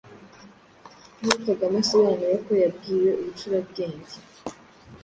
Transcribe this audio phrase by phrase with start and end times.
[1.21, 4.15] aho Kagame asobanura uko yabwiwe Ubucurabwenge,